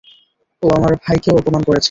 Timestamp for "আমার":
0.77-0.93